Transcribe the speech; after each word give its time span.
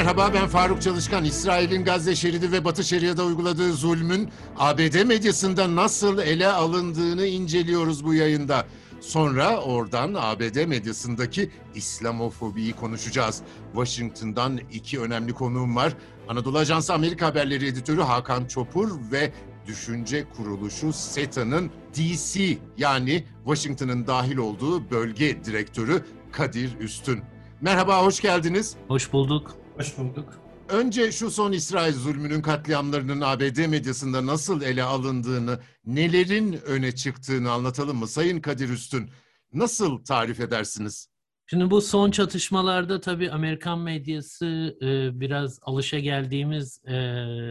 Merhaba 0.00 0.34
ben 0.34 0.46
Faruk 0.48 0.82
Çalışkan. 0.82 1.24
İsrail'in 1.24 1.84
Gazze 1.84 2.16
şeridi 2.16 2.52
ve 2.52 2.64
Batı 2.64 2.84
Şeria'da 2.84 3.24
uyguladığı 3.24 3.72
zulmün 3.72 4.28
ABD 4.58 5.04
medyasında 5.04 5.76
nasıl 5.76 6.18
ele 6.18 6.48
alındığını 6.48 7.26
inceliyoruz 7.26 8.04
bu 8.04 8.14
yayında. 8.14 8.66
Sonra 9.00 9.60
oradan 9.60 10.14
ABD 10.14 10.66
medyasındaki 10.66 11.50
İslamofobiyi 11.74 12.72
konuşacağız. 12.72 13.42
Washington'dan 13.74 14.60
iki 14.72 15.00
önemli 15.00 15.32
konuğum 15.32 15.76
var. 15.76 15.92
Anadolu 16.28 16.58
Ajansı 16.58 16.94
Amerika 16.94 17.26
Haberleri 17.26 17.66
editörü 17.66 18.00
Hakan 18.00 18.44
Çopur 18.44 18.90
ve 19.12 19.32
düşünce 19.66 20.24
kuruluşu 20.36 20.92
SETA'nın 20.92 21.70
DC 21.94 22.58
yani 22.78 23.24
Washington'ın 23.44 24.06
dahil 24.06 24.36
olduğu 24.36 24.90
bölge 24.90 25.44
direktörü 25.44 26.04
Kadir 26.32 26.78
Üstün. 26.78 27.22
Merhaba, 27.60 28.04
hoş 28.04 28.20
geldiniz. 28.20 28.76
Hoş 28.88 29.12
bulduk. 29.12 29.60
Hoş 29.80 29.98
bulduk. 29.98 30.40
Önce 30.68 31.12
şu 31.12 31.30
son 31.30 31.52
İsrail 31.52 31.92
zulmünün 31.92 32.42
katliamlarının 32.42 33.20
ABD 33.20 33.66
medyasında 33.66 34.26
nasıl 34.26 34.62
ele 34.62 34.82
alındığını, 34.82 35.60
nelerin 35.84 36.52
öne 36.52 36.94
çıktığını 36.94 37.50
anlatalım 37.50 37.96
mı? 37.96 38.06
Sayın 38.08 38.40
Kadir 38.40 38.68
Üstün, 38.68 39.10
nasıl 39.52 40.04
tarif 40.04 40.40
edersiniz? 40.40 41.08
Şimdi 41.46 41.70
bu 41.70 41.80
son 41.80 42.10
çatışmalarda 42.10 43.00
tabii 43.00 43.30
Amerikan 43.30 43.78
medyası 43.78 44.76
e, 44.82 45.20
biraz 45.20 45.58
alışa 45.62 45.98
geldiğimiz 45.98 46.82
e, 46.86 46.94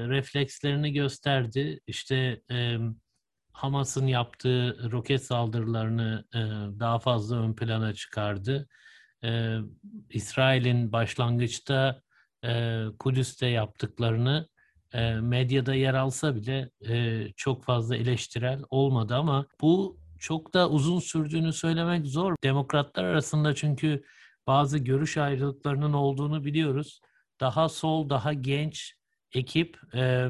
reflekslerini 0.08 0.94
gösterdi. 0.94 1.80
İşte 1.88 2.42
e, 2.52 2.78
Hamas'ın 3.52 4.08
yaptığı 4.08 4.92
roket 4.92 5.24
saldırılarını 5.24 6.26
e, 6.34 6.40
daha 6.80 7.00
fazla 7.00 7.38
ön 7.38 7.54
plana 7.54 7.94
çıkardı. 7.94 8.68
E, 9.24 9.58
İsrail'in 10.10 10.92
başlangıçta 10.92 12.02
e, 12.46 12.84
Kudüs'te 13.00 13.48
yaptıklarını 13.48 14.50
e, 14.94 15.14
medyada 15.14 15.74
yer 15.74 15.94
alsa 15.94 16.36
bile 16.36 16.70
e, 16.88 17.26
çok 17.36 17.64
fazla 17.64 17.96
eleştirel 17.96 18.62
olmadı 18.70 19.16
ama 19.16 19.46
bu 19.62 20.00
çok 20.20 20.54
da 20.54 20.70
uzun 20.70 21.00
sürdüğünü 21.00 21.54
söylemek 21.54 22.06
zor. 22.08 22.36
Demokratlar 22.44 23.04
arasında 23.04 23.56
çünkü 23.56 24.04
bazı 24.48 24.78
görüş 24.78 25.18
ayrılıklarının 25.18 25.94
olduğunu 25.94 26.46
biliyoruz. 26.46 27.02
Daha 27.40 27.70
sol, 27.70 28.10
daha 28.10 28.34
genç 28.34 28.94
ekip 29.34 29.78
e, 29.96 30.30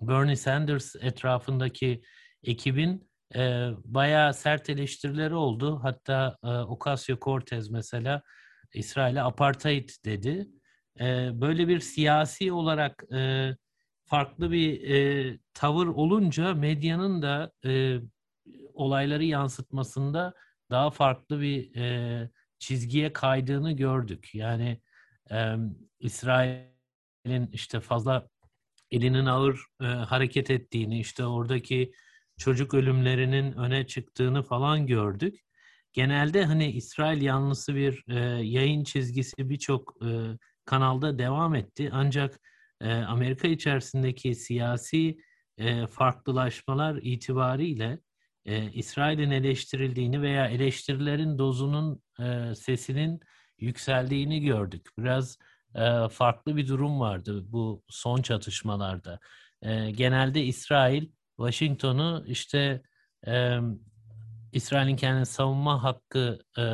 Bernie 0.00 0.36
Sanders 0.36 0.96
etrafındaki 0.96 2.02
ekibin 2.42 3.10
e, 3.34 3.68
bayağı 3.84 4.34
sert 4.34 4.70
eleştirileri 4.70 5.34
oldu. 5.34 5.80
Hatta 5.82 6.36
e, 6.44 6.46
Ocasio-Cortez 6.46 7.72
mesela 7.72 8.22
İsrail'e 8.74 9.22
apartheid 9.22 9.90
dedi. 10.04 10.48
E, 11.00 11.30
böyle 11.40 11.68
bir 11.68 11.80
siyasi 11.80 12.52
olarak 12.52 13.04
e, 13.14 13.50
farklı 14.04 14.52
bir 14.52 14.90
e, 14.90 15.38
tavır 15.54 15.86
olunca 15.86 16.54
medyanın 16.54 17.22
da 17.22 17.52
e, 17.64 17.98
olayları 18.74 19.24
yansıtmasında 19.24 20.34
daha 20.70 20.90
farklı 20.90 21.40
bir 21.40 21.74
e, 21.76 22.30
çizgiye 22.58 23.12
kaydığını 23.12 23.72
gördük. 23.72 24.34
Yani 24.34 24.80
e, 25.30 25.54
İsrail'in 26.00 27.50
işte 27.52 27.80
fazla 27.80 28.28
elinin 28.90 29.26
ağır 29.26 29.60
e, 29.80 29.84
hareket 29.84 30.50
ettiğini, 30.50 31.00
işte 31.00 31.24
oradaki 31.26 31.92
çocuk 32.38 32.74
ölümlerinin 32.74 33.52
öne 33.52 33.86
çıktığını 33.86 34.42
falan 34.42 34.86
gördük. 34.86 35.40
Genelde 35.92 36.44
hani 36.44 36.70
İsrail 36.70 37.22
yanlısı 37.22 37.74
bir 37.74 38.04
e, 38.08 38.18
yayın 38.46 38.84
çizgisi 38.84 39.50
birçok 39.50 39.96
e, 40.02 40.08
kanalda 40.70 41.18
devam 41.18 41.54
etti. 41.54 41.90
Ancak 41.92 42.40
e, 42.80 42.92
Amerika 42.92 43.48
içerisindeki 43.48 44.34
siyasi 44.34 45.18
e, 45.58 45.86
farklılaşmalar 45.86 46.96
itibariyle 47.02 47.98
e, 48.44 48.72
İsrail'in 48.72 49.30
eleştirildiğini 49.30 50.22
veya 50.22 50.46
eleştirilerin 50.46 51.38
dozunun 51.38 52.02
e, 52.20 52.54
sesinin 52.54 53.20
yükseldiğini 53.58 54.40
gördük. 54.40 54.86
Biraz 54.98 55.38
e, 55.74 56.08
farklı 56.08 56.56
bir 56.56 56.68
durum 56.68 57.00
vardı 57.00 57.44
bu 57.46 57.82
son 57.88 58.22
çatışmalarda. 58.22 59.18
E, 59.62 59.90
genelde 59.90 60.42
İsrail 60.42 61.08
Washington'u 61.36 62.24
işte 62.26 62.82
e, 63.26 63.58
İsrail'in 64.52 64.96
kendini 64.96 65.26
savunma 65.26 65.82
hakkı 65.82 66.38
e, 66.58 66.64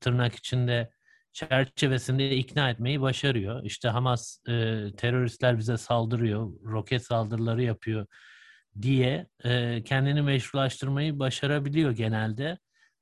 tırnak 0.00 0.34
içinde 0.34 0.90
çerçevesinde 1.38 2.36
ikna 2.36 2.70
etmeyi 2.70 3.00
başarıyor. 3.00 3.64
İşte 3.64 3.88
Hamas 3.88 4.38
e, 4.48 4.52
teröristler 4.96 5.58
bize 5.58 5.76
saldırıyor, 5.76 6.52
roket 6.64 7.06
saldırıları 7.06 7.62
yapıyor 7.62 8.06
diye 8.82 9.26
e, 9.44 9.82
kendini 9.84 10.22
meşrulaştırmayı 10.22 11.18
başarabiliyor 11.18 11.90
genelde. 11.90 12.58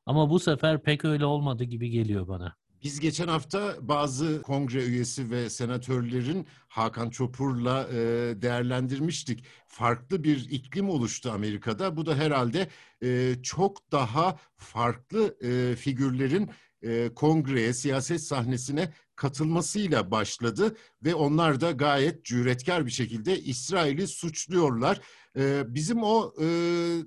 Ama 0.06 0.30
bu 0.30 0.38
sefer 0.38 0.82
pek 0.82 1.04
öyle 1.04 1.24
olmadı 1.24 1.64
gibi 1.64 1.90
geliyor 1.90 2.28
bana. 2.28 2.56
Biz 2.82 3.00
geçen 3.00 3.28
hafta 3.28 3.74
bazı 3.80 4.42
kongre 4.42 4.84
üyesi 4.84 5.30
ve 5.30 5.50
senatörlerin 5.50 6.46
Hakan 6.68 7.10
Çopur'la 7.10 7.88
e, 7.88 7.96
değerlendirmiştik. 8.42 9.44
Farklı 9.66 10.24
bir 10.24 10.50
iklim 10.50 10.90
oluştu 10.90 11.30
Amerika'da. 11.30 11.96
Bu 11.96 12.06
da 12.06 12.14
herhalde 12.14 12.68
e, 13.02 13.34
çok 13.42 13.92
daha 13.92 14.36
farklı 14.56 15.36
e, 15.40 15.76
figürlerin 15.76 16.50
e, 16.86 17.14
kongreye, 17.14 17.72
siyaset 17.72 18.20
sahnesine 18.20 18.92
katılmasıyla 19.16 20.10
başladı 20.10 20.76
ve 21.04 21.14
onlar 21.14 21.60
da 21.60 21.70
gayet 21.70 22.24
cüretkar 22.24 22.86
bir 22.86 22.90
şekilde 22.90 23.40
İsrail'i 23.40 24.06
suçluyorlar. 24.08 25.00
E, 25.36 25.74
bizim 25.74 26.02
o 26.02 26.32
e, 26.40 26.44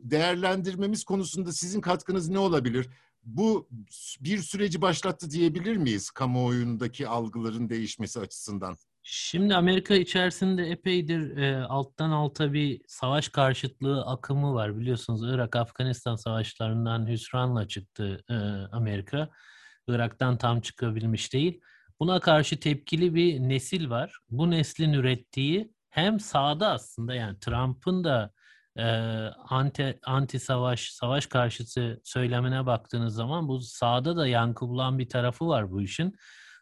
değerlendirmemiz 0.03 1.03
konusunda 1.03 1.51
sizin 1.51 1.81
katkınız 1.81 2.29
ne 2.29 2.39
olabilir? 2.39 2.89
Bu 3.23 3.69
bir 4.21 4.37
süreci 4.37 4.81
başlattı 4.81 5.31
diyebilir 5.31 5.77
miyiz 5.77 6.09
kamuoyundaki 6.09 7.07
algıların 7.07 7.69
değişmesi 7.69 8.19
açısından? 8.19 8.75
Şimdi 9.03 9.55
Amerika 9.55 9.95
içerisinde 9.95 10.63
epeydir 10.63 11.37
e, 11.37 11.63
alttan 11.63 12.09
alta 12.09 12.53
bir 12.53 12.81
savaş 12.87 13.29
karşıtlığı 13.29 14.05
akımı 14.05 14.53
var. 14.53 14.77
Biliyorsunuz 14.77 15.21
Irak-Afganistan 15.23 16.15
savaşlarından 16.15 17.07
hüsranla 17.07 17.67
çıktı 17.67 18.23
e, 18.29 18.33
Amerika. 18.75 19.29
Irak'tan 19.89 20.37
tam 20.37 20.61
çıkabilmiş 20.61 21.33
değil. 21.33 21.61
Buna 21.99 22.19
karşı 22.19 22.59
tepkili 22.59 23.15
bir 23.15 23.39
nesil 23.39 23.89
var. 23.89 24.19
Bu 24.29 24.51
neslin 24.51 24.93
ürettiği 24.93 25.73
hem 25.89 26.19
sağda 26.19 26.71
aslında 26.71 27.15
yani 27.15 27.39
Trump'ın 27.39 28.03
da 28.03 28.31
e, 28.77 28.85
anti 29.49 29.99
anti 30.05 30.39
savaş 30.39 30.91
savaş 30.91 31.25
karşıtı 31.25 32.01
söylemine 32.03 32.65
baktığınız 32.65 33.15
zaman 33.15 33.47
bu 33.47 33.61
sağda 33.61 34.17
da 34.17 34.27
yankı 34.27 34.67
bulan 34.67 34.99
bir 34.99 35.09
tarafı 35.09 35.47
var 35.47 35.71
bu 35.71 35.81
işin. 35.81 36.15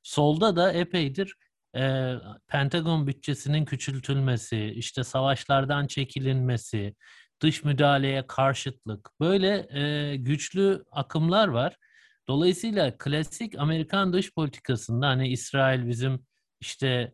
Solda 0.03 0.55
da 0.55 0.71
epeydir 0.71 1.35
e, 1.77 2.13
Pentagon 2.47 3.07
bütçesinin 3.07 3.65
küçültülmesi, 3.65 4.73
işte 4.75 5.03
savaşlardan 5.03 5.88
çekilinmesi, 5.88 6.95
dış 7.41 7.63
müdahaleye 7.63 8.27
karşıtlık 8.27 9.09
böyle 9.19 9.67
e, 9.79 10.15
güçlü 10.15 10.83
akımlar 10.91 11.47
var. 11.47 11.77
Dolayısıyla 12.29 12.97
klasik 12.97 13.59
Amerikan 13.59 14.13
dış 14.13 14.33
politikasında 14.33 15.07
hani 15.07 15.27
İsrail 15.27 15.88
bizim 15.88 16.25
işte 16.61 17.13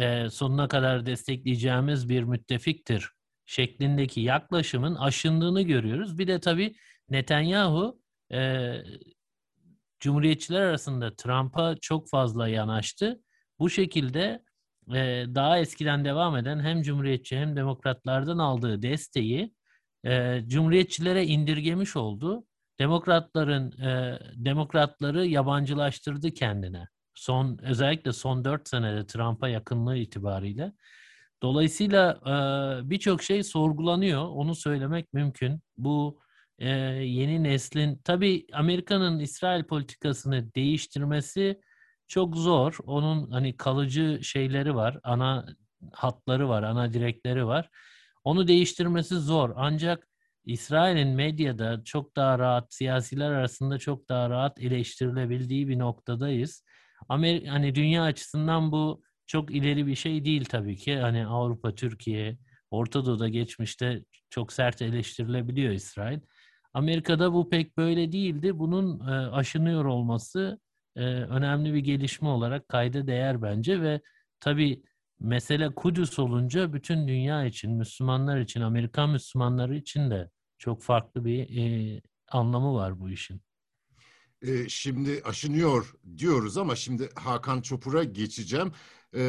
e, 0.00 0.30
sonuna 0.30 0.68
kadar 0.68 1.06
destekleyeceğimiz 1.06 2.08
bir 2.08 2.22
müttefiktir 2.22 3.10
şeklindeki 3.46 4.20
yaklaşımın 4.20 4.94
aşındığını 4.94 5.62
görüyoruz. 5.62 6.18
Bir 6.18 6.26
de 6.26 6.40
tabii 6.40 6.74
Netanyahu 7.08 8.00
e, 8.32 8.72
Cumhuriyetçiler 10.00 10.60
arasında 10.60 11.16
Trump'a 11.16 11.76
çok 11.80 12.08
fazla 12.08 12.48
yanaştı. 12.48 13.20
Bu 13.58 13.70
şekilde 13.70 14.42
e, 14.94 15.24
daha 15.34 15.58
eskiden 15.58 16.04
devam 16.04 16.36
eden 16.36 16.60
hem 16.60 16.82
Cumhuriyetçi 16.82 17.38
hem 17.38 17.56
Demokratlardan 17.56 18.38
aldığı 18.38 18.82
desteği 18.82 19.54
e, 20.06 20.42
Cumhuriyetçilere 20.46 21.26
indirgemiş 21.26 21.96
oldu 21.96 22.44
demokratların 22.80 23.72
e, 23.82 24.18
demokratları 24.34 25.26
yabancılaştırdı 25.26 26.30
kendine. 26.30 26.88
Son 27.14 27.58
özellikle 27.62 28.12
son 28.12 28.44
dört 28.44 28.68
senede 28.68 29.06
Trump'a 29.06 29.48
yakınlığı 29.48 29.96
itibariyle. 29.96 30.72
Dolayısıyla 31.42 32.20
e, 32.26 32.34
birçok 32.90 33.22
şey 33.22 33.42
sorgulanıyor. 33.42 34.22
Onu 34.28 34.54
söylemek 34.54 35.12
mümkün. 35.12 35.60
Bu 35.76 36.20
e, 36.58 36.68
yeni 37.04 37.42
neslin 37.42 38.00
tabii 38.04 38.46
Amerika'nın 38.52 39.18
İsrail 39.18 39.64
politikasını 39.64 40.54
değiştirmesi 40.54 41.60
çok 42.08 42.36
zor. 42.36 42.78
Onun 42.84 43.30
hani 43.30 43.56
kalıcı 43.56 44.20
şeyleri 44.22 44.74
var, 44.74 44.98
ana 45.02 45.46
hatları 45.92 46.48
var, 46.48 46.62
ana 46.62 46.92
direkleri 46.92 47.46
var. 47.46 47.68
Onu 48.24 48.48
değiştirmesi 48.48 49.14
zor. 49.14 49.52
Ancak 49.56 50.09
İsrail'in 50.44 51.08
medyada 51.08 51.84
çok 51.84 52.16
daha 52.16 52.38
rahat, 52.38 52.74
siyasiler 52.74 53.30
arasında 53.30 53.78
çok 53.78 54.08
daha 54.08 54.30
rahat 54.30 54.60
eleştirilebildiği 54.60 55.68
bir 55.68 55.78
noktadayız. 55.78 56.64
Amerika, 57.08 57.52
hani 57.52 57.74
dünya 57.74 58.02
açısından 58.02 58.72
bu 58.72 59.02
çok 59.26 59.50
ileri 59.50 59.86
bir 59.86 59.94
şey 59.94 60.24
değil 60.24 60.44
tabii 60.44 60.76
ki. 60.76 60.96
Hani 60.98 61.26
Avrupa, 61.26 61.74
Türkiye, 61.74 62.38
Orta 62.70 63.06
Doğu'da 63.06 63.28
geçmişte 63.28 64.04
çok 64.30 64.52
sert 64.52 64.82
eleştirilebiliyor 64.82 65.72
İsrail. 65.72 66.18
Amerika'da 66.74 67.32
bu 67.32 67.50
pek 67.50 67.76
böyle 67.76 68.12
değildi. 68.12 68.58
Bunun 68.58 69.00
e, 69.08 69.12
aşınıyor 69.12 69.84
olması 69.84 70.60
e, 70.96 71.00
önemli 71.04 71.74
bir 71.74 71.78
gelişme 71.78 72.28
olarak 72.28 72.68
kayda 72.68 73.06
değer 73.06 73.42
bence 73.42 73.80
ve 73.82 74.00
tabii 74.40 74.82
mesele 75.20 75.74
Kudüs 75.74 76.18
olunca 76.18 76.72
bütün 76.72 77.08
dünya 77.08 77.44
için, 77.44 77.72
Müslümanlar 77.72 78.40
için, 78.40 78.60
Amerikan 78.60 79.10
Müslümanları 79.10 79.76
için 79.76 80.10
de 80.10 80.30
çok 80.58 80.82
farklı 80.82 81.24
bir 81.24 81.56
e, 81.58 82.00
anlamı 82.28 82.74
var 82.74 83.00
bu 83.00 83.10
işin. 83.10 83.40
E, 84.42 84.68
şimdi 84.68 85.22
aşınıyor 85.24 85.94
diyoruz 86.18 86.56
ama 86.56 86.76
şimdi 86.76 87.08
Hakan 87.14 87.60
Çopur'a 87.60 88.04
geçeceğim. 88.04 88.72
E, 89.14 89.22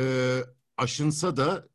aşınsa 0.78 1.38
da 1.38 1.68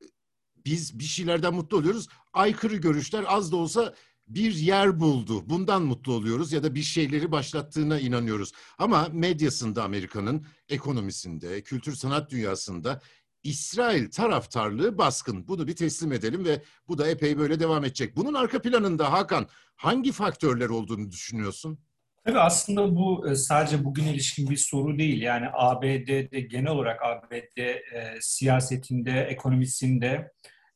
biz 0.66 0.98
bir 0.98 1.04
şeylerden 1.04 1.54
mutlu 1.54 1.76
oluyoruz. 1.76 2.08
Aykırı 2.32 2.76
görüşler 2.76 3.24
az 3.28 3.52
da 3.52 3.56
olsa 3.56 3.94
bir 4.28 4.54
yer 4.54 5.00
buldu. 5.00 5.50
Bundan 5.50 5.82
mutlu 5.82 6.12
oluyoruz 6.12 6.52
ya 6.52 6.62
da 6.62 6.74
bir 6.74 6.82
şeyleri 6.82 7.32
başlattığına 7.32 8.00
inanıyoruz. 8.00 8.52
Ama 8.78 9.08
medyasında 9.12 9.84
Amerika'nın, 9.84 10.46
ekonomisinde, 10.68 11.62
kültür 11.62 11.94
sanat 11.94 12.30
dünyasında 12.30 13.00
İsrail 13.46 14.10
taraftarlığı 14.10 14.98
baskın. 14.98 15.48
Bunu 15.48 15.66
bir 15.66 15.76
teslim 15.76 16.12
edelim 16.12 16.44
ve 16.44 16.62
bu 16.88 16.98
da 16.98 17.08
epey 17.08 17.38
böyle 17.38 17.60
devam 17.60 17.84
edecek. 17.84 18.16
Bunun 18.16 18.34
arka 18.34 18.62
planında 18.62 19.12
Hakan 19.12 19.46
hangi 19.76 20.12
faktörler 20.12 20.68
olduğunu 20.68 21.10
düşünüyorsun? 21.10 21.78
Tabii 22.24 22.38
aslında 22.38 22.96
bu 22.96 23.28
e, 23.30 23.34
sadece 23.34 23.84
bugün 23.84 24.04
ilişkin 24.04 24.50
bir 24.50 24.56
soru 24.56 24.98
değil. 24.98 25.22
Yani 25.22 25.46
ABD'de 25.52 26.40
genel 26.40 26.70
olarak 26.70 27.02
ABD 27.02 27.58
e, 27.58 27.82
siyasetinde, 28.20 29.20
ekonomisinde 29.20 30.30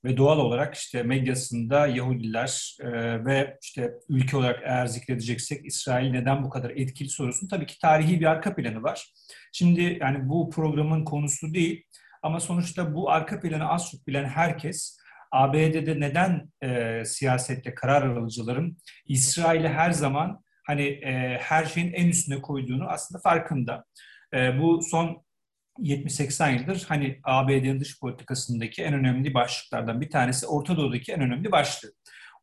ve 0.05 0.17
doğal 0.17 0.39
olarak 0.39 0.75
işte 0.75 1.03
medyasında 1.03 1.87
Yahudiler 1.87 2.77
e, 2.81 2.91
ve 3.25 3.59
işte 3.63 3.91
ülke 4.09 4.37
olarak 4.37 4.61
eğer 4.65 4.87
zikredeceksek 4.87 5.67
İsrail 5.67 6.11
neden 6.11 6.45
bu 6.45 6.51
kadar 6.51 6.71
etkili 6.71 7.09
sorusun 7.09 7.49
tabii 7.49 7.67
ki 7.67 7.79
tarihi 7.79 8.21
bir 8.21 8.27
arka 8.27 8.55
planı 8.55 8.83
var. 8.83 9.13
Şimdi 9.53 9.99
yani 10.01 10.29
bu 10.29 10.51
programın 10.51 11.05
konusu 11.05 11.55
değil 11.55 11.85
ama 12.23 12.41
sonuçta 12.41 12.95
bu 12.95 13.11
arka 13.11 13.41
planı 13.41 13.69
az 13.69 13.91
çok 13.91 14.07
bilen 14.07 14.25
herkes 14.25 14.99
ABD'de 15.33 16.01
neden 16.01 16.53
e, 16.63 17.03
siyasette 17.05 17.75
karar 17.75 18.17
alıcıların 18.17 18.79
İsrail'i 19.07 19.69
her 19.69 19.91
zaman 19.91 20.45
hani 20.67 20.83
e, 20.83 21.39
her 21.43 21.65
şeyin 21.65 21.93
en 21.93 22.09
üstüne 22.09 22.43
koyduğunu 22.43 22.89
aslında 22.89 23.21
farkında. 23.21 23.85
E, 24.35 24.61
bu 24.61 24.83
son 24.83 25.25
70-80 25.79 26.61
yıldır 26.61 26.85
hani 26.89 27.21
ABD'nin 27.25 27.81
dış 27.81 28.01
politikasındaki 28.01 28.83
en 28.83 28.95
önemli 28.95 29.35
başlıklardan 29.35 30.01
bir 30.01 30.11
tanesi 30.11 30.47
Orta 30.47 30.77
Doğu'daki 30.77 31.13
en 31.13 31.21
önemli 31.21 31.53
başlık. 31.53 31.95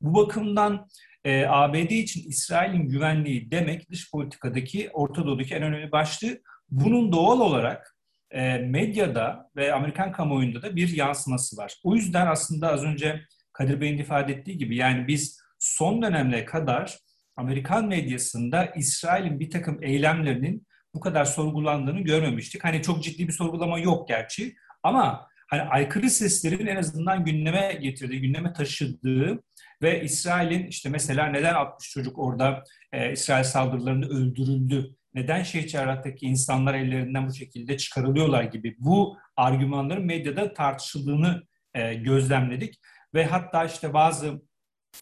Bu 0.01 0.15
bakımdan 0.15 0.87
e, 1.23 1.45
ABD 1.45 1.91
için 1.91 2.29
İsrail'in 2.29 2.89
güvenliği 2.89 3.51
demek 3.51 3.91
dış 3.91 4.11
politikadaki 4.11 4.89
Orta 4.93 5.25
Doğu'daki 5.25 5.55
en 5.55 5.63
önemli 5.63 5.91
başlığı. 5.91 6.39
Bunun 6.69 7.11
doğal 7.11 7.39
olarak 7.39 7.96
e, 8.31 8.57
medyada 8.57 9.49
ve 9.55 9.73
Amerikan 9.73 10.11
kamuoyunda 10.11 10.61
da 10.61 10.75
bir 10.75 10.95
yansıması 10.95 11.57
var. 11.57 11.75
O 11.83 11.95
yüzden 11.95 12.27
aslında 12.27 12.71
az 12.71 12.83
önce 12.83 13.21
Kadir 13.53 13.81
Bey'in 13.81 13.97
ifade 13.97 14.33
ettiği 14.33 14.57
gibi 14.57 14.75
yani 14.75 15.07
biz 15.07 15.39
son 15.59 16.01
dönemle 16.01 16.45
kadar 16.45 16.97
Amerikan 17.35 17.87
medyasında 17.87 18.65
İsrail'in 18.65 19.39
bir 19.39 19.49
takım 19.49 19.83
eylemlerinin 19.83 20.67
bu 20.93 20.99
kadar 20.99 21.25
sorgulandığını 21.25 21.99
görmemiştik. 21.99 22.63
Hani 22.63 22.81
çok 22.81 23.03
ciddi 23.03 23.27
bir 23.27 23.33
sorgulama 23.33 23.79
yok 23.79 24.07
gerçi 24.07 24.55
ama 24.83 25.27
hani 25.47 25.61
aykırı 25.61 26.09
seslerin 26.09 26.67
en 26.67 26.75
azından 26.75 27.25
gündeme 27.25 27.79
getirdiği, 27.81 28.21
gündeme 28.21 28.53
taşıdığı 28.53 29.43
ve 29.81 30.03
İsrail'in 30.03 30.67
işte 30.67 30.89
mesela 30.89 31.25
neden 31.25 31.53
60 31.53 31.89
çocuk 31.89 32.19
orada 32.19 32.63
e, 32.91 33.11
İsrail 33.11 33.43
saldırılarında 33.43 34.07
öldürüldü, 34.07 34.95
neden 35.17 35.43
Şehir 35.43 35.67
Cerrah'taki 35.67 36.25
insanlar 36.25 36.73
ellerinden 36.73 37.27
bu 37.27 37.33
şekilde 37.33 37.77
çıkarılıyorlar 37.77 38.43
gibi 38.43 38.75
bu 38.79 39.17
argümanların 39.35 40.05
medyada 40.05 40.53
tartışıldığını 40.53 41.43
e, 41.73 41.93
gözlemledik. 41.93 42.79
Ve 43.13 43.25
hatta 43.25 43.65
işte 43.65 43.93
bazı 43.93 44.41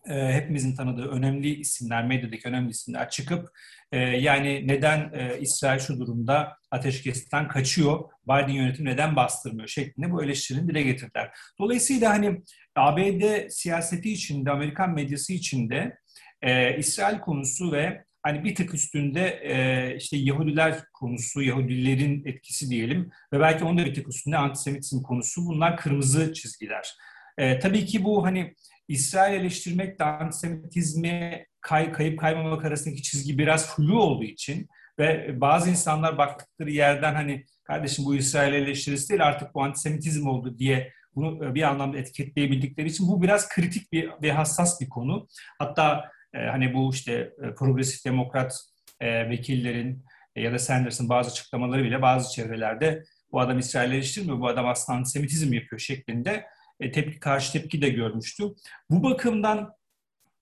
e, 0.09 0.33
hepimizin 0.33 0.75
tanıdığı 0.75 1.07
önemli 1.07 1.56
isimler, 1.56 2.06
medyadaki 2.06 2.47
önemli 2.47 2.69
isimler 2.69 3.09
çıkıp 3.09 3.50
e, 3.91 3.97
yani 4.00 4.67
neden 4.67 5.12
e, 5.13 5.39
İsrail 5.39 5.79
şu 5.79 6.00
durumda 6.00 6.57
ateşkesten 6.71 7.47
kaçıyor, 7.47 8.09
Biden 8.27 8.53
yönetimi 8.53 8.89
neden 8.89 9.15
bastırmıyor 9.15 9.67
şeklinde 9.67 10.12
bu 10.12 10.23
eleştirini 10.23 10.67
dile 10.67 10.81
getirdiler. 10.81 11.31
Dolayısıyla 11.59 12.09
hani 12.09 12.41
ABD 12.75 13.50
siyaseti 13.50 14.12
içinde, 14.12 14.51
Amerikan 14.51 14.94
medyası 14.94 15.33
içinde 15.33 15.97
e, 16.41 16.77
İsrail 16.77 17.19
konusu 17.19 17.71
ve 17.71 18.06
hani 18.25 18.44
bir 18.44 18.56
tık 18.56 18.74
üstünde 18.74 19.39
e, 19.44 19.95
işte 19.98 20.18
Yahudiler 20.18 20.83
konusu, 20.94 21.42
Yahudilerin 21.42 22.25
etkisi 22.25 22.69
diyelim 22.69 23.12
ve 23.33 23.39
belki 23.39 23.63
onun 23.63 23.77
da 23.77 23.86
bir 23.86 23.94
tık 23.94 24.07
üstünde 24.07 24.38
antisemitizm 24.38 25.01
konusu 25.01 25.45
bunlar 25.45 25.77
kırmızı 25.77 26.33
çizgiler. 26.33 26.95
E, 27.38 27.60
tabii 27.60 27.86
ki 27.86 28.04
bu 28.04 28.25
hani 28.25 28.56
İsrail 28.88 29.39
eleştirmekle 29.39 30.06
antisemitizmi 30.06 31.45
kay, 31.62 31.92
kayıp 31.92 32.19
kaymamak 32.19 32.66
arasındaki 32.66 33.01
çizgi 33.01 33.38
biraz 33.38 33.75
flu 33.75 34.01
olduğu 34.01 34.24
için 34.24 34.68
ve 35.00 35.42
bazı 35.42 35.69
insanlar 35.69 36.18
baktıkları 36.18 36.72
yerden 36.72 37.16
hani 37.16 37.45
kardeşim 37.63 38.06
bu 38.06 38.16
İsrail 38.16 38.54
eleştirisi 38.54 39.10
değil 39.10 39.25
artık 39.25 39.56
bu 39.56 39.63
antisemitizm 39.63 40.27
oldu 40.27 40.57
diye 40.57 40.92
bunu 41.16 41.56
bir 41.56 41.63
anlamda 41.63 41.98
etiketleyebildikleri 41.98 42.88
için 42.88 43.07
bu 43.07 43.22
biraz 43.22 43.50
kritik 43.50 43.92
bir 43.92 44.10
ve 44.22 44.31
hassas 44.31 44.81
bir 44.81 44.89
konu. 44.89 45.27
Hatta 45.60 46.14
e, 46.35 46.45
hani 46.45 46.73
bu 46.73 46.93
işte 46.93 47.33
e, 47.43 47.55
progresif 47.55 48.05
demokrat 48.05 48.59
e, 48.99 49.29
vekillerin 49.29 50.03
e, 50.35 50.41
ya 50.41 50.53
da 50.53 50.59
Sanders'ın 50.59 51.09
bazı 51.09 51.31
açıklamaları 51.31 51.83
bile 51.83 52.01
bazı 52.01 52.33
çevrelerde 52.33 53.03
bu 53.31 53.39
adam 53.39 53.59
İsrail 53.59 53.91
eleştirmiyor, 53.91 54.39
bu 54.39 54.47
adam 54.47 54.67
aslında 54.67 54.97
antisemitizm 54.97 55.53
yapıyor 55.53 55.79
şeklinde 55.79 56.45
e, 56.79 56.91
tepki 56.91 57.19
karşı 57.19 57.53
tepki 57.53 57.81
de 57.81 57.89
görmüştü. 57.89 58.43
Bu 58.89 59.03
bakımdan 59.03 59.73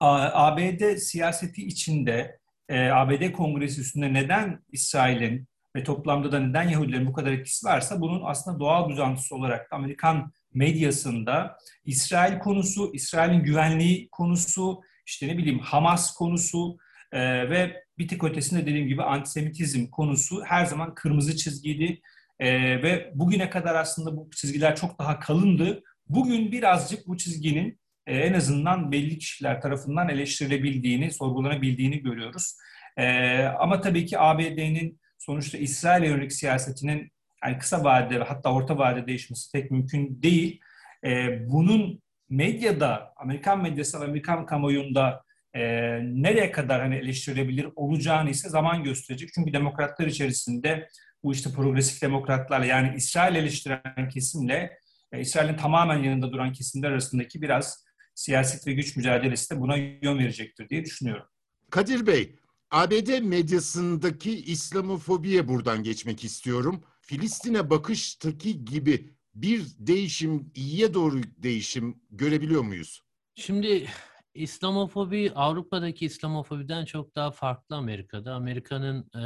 ABD 0.00 0.96
siyaseti 0.96 1.66
içinde 1.66 2.38
ABD 2.70 3.32
Kongresi 3.32 3.80
üstünde 3.80 4.12
neden 4.12 4.62
İsrail'in 4.72 5.48
ve 5.76 5.84
toplamda 5.84 6.32
da 6.32 6.40
neden 6.40 6.68
Yahudilerin 6.68 7.06
bu 7.06 7.12
kadar 7.12 7.32
etkisi 7.32 7.66
varsa 7.66 8.00
bunun 8.00 8.22
aslında 8.24 8.60
doğal 8.60 8.90
uzantısı 8.90 9.34
olarak 9.34 9.72
Amerikan 9.72 10.32
medyasında 10.54 11.58
İsrail 11.84 12.38
konusu, 12.38 12.90
İsrail'in 12.94 13.42
güvenliği 13.42 14.08
konusu, 14.08 14.80
işte 15.06 15.28
ne 15.28 15.38
bileyim 15.38 15.58
Hamas 15.58 16.14
konusu 16.14 16.78
e, 17.12 17.50
ve 17.50 17.84
bir 17.98 18.08
tık 18.08 18.24
ötesinde 18.24 18.66
dediğim 18.66 18.88
gibi 18.88 19.02
antisemitizm 19.02 19.86
konusu 19.86 20.44
her 20.44 20.64
zaman 20.64 20.94
kırmızı 20.94 21.36
çizgiydi. 21.36 22.00
E, 22.38 22.52
ve 22.82 23.12
bugüne 23.14 23.50
kadar 23.50 23.74
aslında 23.74 24.16
bu 24.16 24.30
çizgiler 24.30 24.76
çok 24.76 24.98
daha 24.98 25.18
kalındı. 25.18 25.82
Bugün 26.08 26.52
birazcık 26.52 27.08
bu 27.08 27.16
çizginin 27.16 27.80
e, 28.06 28.18
en 28.18 28.32
azından 28.34 28.92
belli 28.92 29.18
kişiler 29.18 29.60
tarafından 29.60 30.08
eleştirilebildiğini, 30.08 31.10
sorgulanabildiğini 31.12 32.02
görüyoruz. 32.02 32.56
E, 32.96 33.38
ama 33.44 33.80
tabii 33.80 34.06
ki 34.06 34.18
ABD'nin 34.18 35.00
sonuçta 35.18 35.58
İsrail 35.58 36.04
yönelik 36.04 36.32
siyasetinin 36.32 37.12
yani 37.44 37.58
kısa 37.58 37.84
vadede 37.84 38.24
hatta 38.24 38.52
orta 38.52 38.78
vadede 38.78 39.06
değişmesi 39.06 39.52
pek 39.52 39.70
mümkün 39.70 40.22
değil. 40.22 40.60
E, 41.04 41.40
bunun 41.48 42.02
medyada, 42.30 43.12
Amerikan 43.16 43.62
medyası, 43.62 43.98
Amerikan 43.98 44.46
kamuoyunda 44.46 45.24
e, 45.54 45.60
nereye 46.02 46.52
kadar 46.52 46.80
hani 46.80 46.96
eleştirilebilir 46.96 47.68
olacağını 47.76 48.30
ise 48.30 48.48
zaman 48.48 48.84
gösterecek. 48.84 49.30
Çünkü 49.34 49.52
demokratlar 49.52 50.06
içerisinde 50.06 50.88
bu 51.22 51.32
işte 51.32 51.50
progresif 51.50 52.02
demokratlarla 52.02 52.66
yani 52.66 52.96
İsrail 52.96 53.36
eleştiren 53.36 54.08
kesimle 54.08 54.78
e, 55.12 55.20
İsrail'in 55.20 55.56
tamamen 55.56 55.98
yanında 55.98 56.32
duran 56.32 56.52
kesimler 56.52 56.90
arasındaki 56.90 57.42
biraz 57.42 57.84
siyaset 58.14 58.66
ve 58.66 58.72
güç 58.72 58.96
mücadelesi 58.96 59.54
de 59.54 59.60
buna 59.60 59.76
yön 59.76 60.18
verecektir 60.18 60.68
diye 60.68 60.84
düşünüyorum. 60.84 61.26
Kadir 61.70 62.06
Bey, 62.06 62.36
ABD 62.70 63.20
medyasındaki 63.22 64.30
İslamofobiye 64.30 65.48
buradan 65.48 65.82
geçmek 65.82 66.24
istiyorum. 66.24 66.84
Filistin'e 67.00 67.70
bakıştaki 67.70 68.64
gibi 68.64 69.14
bir 69.34 69.66
değişim, 69.78 70.52
iyiye 70.54 70.94
doğru 70.94 71.20
değişim 71.38 72.00
görebiliyor 72.10 72.62
muyuz? 72.62 73.00
Şimdi 73.34 73.86
İslamofobi 74.34 75.32
Avrupa'daki 75.34 76.06
İslamofobiden 76.06 76.84
çok 76.84 77.14
daha 77.14 77.30
farklı 77.30 77.76
Amerika'da. 77.76 78.34
Amerika'nın 78.34 79.10
e, 79.20 79.24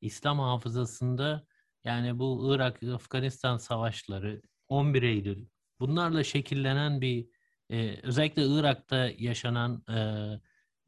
İslam 0.00 0.38
hafızasında 0.38 1.46
yani 1.84 2.18
bu 2.18 2.54
Irak-Afganistan 2.54 3.56
savaşları, 3.56 4.42
11 4.68 5.02
Eylül 5.02 5.46
bunlarla 5.80 6.24
şekillenen 6.24 7.00
bir 7.00 7.28
e, 7.70 7.96
özellikle 8.02 8.46
Irak'ta 8.46 9.10
yaşanan 9.18 9.84
e, 9.88 9.98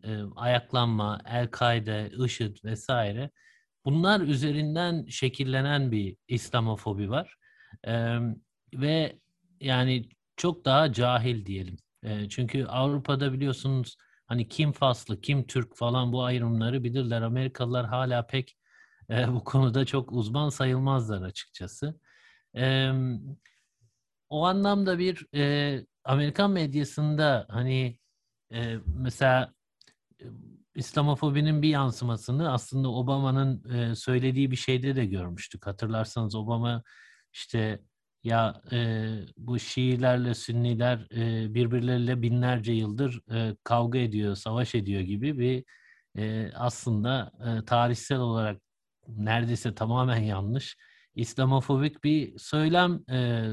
e, 0.05 0.23
ayaklanma, 0.37 1.21
El-Kaide, 1.27 2.11
IŞİD 2.25 2.57
vesaire 2.65 3.31
bunlar 3.85 4.21
üzerinden 4.21 5.07
şekillenen 5.07 5.93
bir 5.93 6.17
İslamofobi 6.29 7.11
var. 7.11 7.37
E, 7.87 8.19
ve 8.75 9.19
yani 9.61 10.09
çok 10.37 10.65
daha 10.65 10.93
cahil 10.93 11.47
diyelim. 11.47 11.77
E, 12.03 12.29
çünkü 12.29 12.65
Avrupa'da 12.65 13.33
biliyorsunuz 13.33 13.97
hani 14.27 14.49
kim 14.49 14.73
Faslı, 14.73 15.21
kim 15.21 15.47
Türk 15.47 15.77
falan 15.77 16.13
bu 16.13 16.25
ayrımları 16.25 16.85
bilirler. 16.85 17.23
Amerikalılar 17.23 17.87
hala 17.87 18.27
pek 18.27 18.57
e, 19.11 19.33
bu 19.33 19.45
konuda 19.45 19.85
çok 19.85 20.13
uzman 20.13 20.49
sayılmazlar 20.49 21.23
açıkçası. 21.23 22.01
E, 22.57 22.93
o 24.29 24.47
anlamda 24.47 24.99
bir 24.99 25.27
e, 25.35 25.87
Amerikan 26.05 26.51
medyasında 26.51 27.47
hani 27.51 27.99
e, 28.53 28.77
mesela 28.87 29.55
İslamofobinin 30.75 31.63
bir 31.63 31.69
yansımasını 31.69 32.53
aslında 32.53 32.89
Obama'nın 32.89 33.75
e, 33.75 33.95
söylediği 33.95 34.51
bir 34.51 34.57
şeyde 34.57 34.97
de 34.97 35.07
görmüştük. 35.07 35.67
Hatırlarsanız 35.67 36.35
Obama 36.35 36.83
işte 37.33 37.81
ya 38.25 38.63
e, 38.73 39.07
bu 39.37 39.59
Şiilerle 39.59 40.35
Sünniler 40.35 41.07
e, 41.17 41.55
birbirleriyle 41.55 42.23
binlerce 42.23 42.73
yıldır 42.73 43.21
e, 43.35 43.57
kavga 43.65 43.99
ediyor, 43.99 44.35
savaş 44.35 44.75
ediyor 44.75 45.01
gibi 45.01 45.39
bir 45.39 45.65
e, 46.19 46.53
aslında 46.55 47.33
e, 47.41 47.65
tarihsel 47.65 48.19
olarak 48.19 48.61
neredeyse 49.09 49.75
tamamen 49.75 50.23
yanlış 50.23 50.77
İslamofobik 51.15 52.05
bir 52.05 52.39
söylem 52.39 53.01
e, 53.11 53.45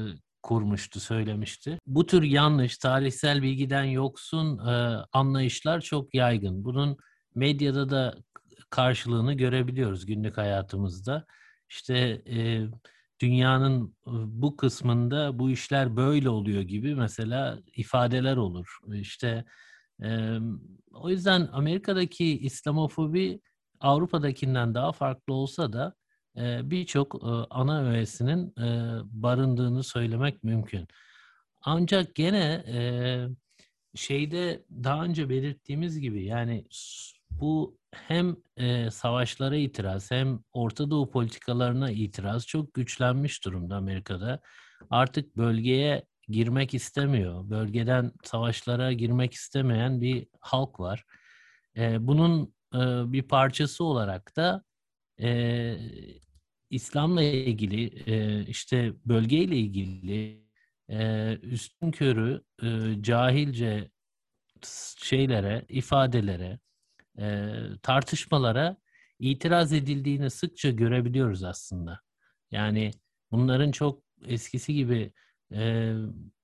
kurmuştu, 0.42 1.00
söylemişti. 1.00 1.78
Bu 1.86 2.06
tür 2.06 2.22
yanlış, 2.22 2.78
tarihsel 2.78 3.42
bilgiden 3.42 3.84
yoksun 3.84 4.58
e, 4.58 4.96
anlayışlar 5.12 5.80
çok 5.80 6.14
yaygın. 6.14 6.64
Bunun 6.64 6.96
medyada 7.34 7.90
da 7.90 8.14
karşılığını 8.70 9.32
görebiliyoruz 9.34 10.06
günlük 10.06 10.38
hayatımızda. 10.38 11.26
İşte 11.68 12.22
e, 12.30 12.66
dünyanın 13.20 13.96
bu 14.26 14.56
kısmında 14.56 15.38
bu 15.38 15.50
işler 15.50 15.96
böyle 15.96 16.28
oluyor 16.28 16.62
gibi 16.62 16.94
mesela 16.94 17.58
ifadeler 17.76 18.36
olur. 18.36 18.78
İşte 18.94 19.44
e, 20.02 20.38
o 20.92 21.10
yüzden 21.10 21.48
Amerika'daki 21.52 22.38
İslamofobi 22.38 23.40
Avrupa'dakinden 23.80 24.74
daha 24.74 24.92
farklı 24.92 25.34
olsa 25.34 25.72
da 25.72 25.94
e, 26.36 26.70
birçok 26.70 27.14
e, 27.14 27.26
ana 27.50 27.82
öğesinin 27.90 28.48
e, 28.58 28.98
barındığını 29.04 29.82
söylemek 29.82 30.44
mümkün. 30.44 30.88
Ancak 31.62 32.14
gene 32.14 32.64
e, 32.68 32.78
şeyde 33.94 34.64
daha 34.70 35.04
önce 35.04 35.28
belirttiğimiz 35.28 36.00
gibi 36.00 36.24
yani 36.24 36.64
bu 37.40 37.78
hem 37.94 38.36
e, 38.56 38.90
savaşlara 38.90 39.56
itiraz 39.56 40.10
hem 40.10 40.40
Orta 40.52 40.90
Doğu 40.90 41.10
politikalarına 41.10 41.90
itiraz 41.90 42.46
çok 42.46 42.74
güçlenmiş 42.74 43.44
durumda 43.44 43.76
Amerika'da. 43.76 44.40
Artık 44.90 45.36
bölgeye 45.36 46.04
girmek 46.28 46.74
istemiyor. 46.74 47.50
Bölgeden 47.50 48.12
savaşlara 48.24 48.92
girmek 48.92 49.32
istemeyen 49.32 50.00
bir 50.00 50.26
halk 50.40 50.80
var. 50.80 51.04
E, 51.76 52.06
bunun 52.06 52.54
e, 52.74 52.78
bir 53.12 53.22
parçası 53.22 53.84
olarak 53.84 54.36
da 54.36 54.64
e, 55.22 55.76
İslam'la 56.70 57.22
ilgili 57.22 58.10
e, 58.10 58.46
işte 58.46 58.92
bölgeyle 59.04 59.56
ilgili 59.56 60.44
e, 60.90 61.32
üstün 61.42 61.90
körü 61.90 62.42
e, 62.62 62.68
cahilce 63.02 63.90
şeylere, 65.02 65.64
ifadelere, 65.68 66.58
e, 67.20 67.52
tartışmalara 67.82 68.76
itiraz 69.18 69.72
edildiğini 69.72 70.30
sıkça 70.30 70.70
görebiliyoruz 70.70 71.44
aslında. 71.44 72.00
Yani 72.50 72.90
bunların 73.30 73.70
çok 73.70 74.02
eskisi 74.26 74.74
gibi 74.74 75.12
e, 75.54 75.94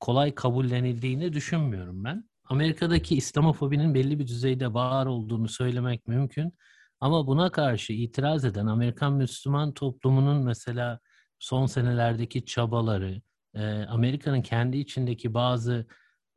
kolay 0.00 0.34
kabullenildiğini 0.34 1.32
düşünmüyorum 1.32 2.04
ben. 2.04 2.28
Amerika'daki 2.44 3.16
İslamofobinin 3.16 3.94
belli 3.94 4.18
bir 4.18 4.26
düzeyde 4.26 4.74
var 4.74 5.06
olduğunu 5.06 5.48
söylemek 5.48 6.08
mümkün. 6.08 6.54
Ama 7.00 7.26
buna 7.26 7.50
karşı 7.50 7.92
itiraz 7.92 8.44
eden 8.44 8.66
Amerikan 8.66 9.12
Müslüman 9.12 9.74
toplumunun 9.74 10.44
mesela 10.44 11.00
son 11.38 11.66
senelerdeki 11.66 12.44
çabaları, 12.44 13.22
e, 13.54 13.64
Amerika'nın 13.84 14.42
kendi 14.42 14.78
içindeki 14.78 15.34
bazı 15.34 15.86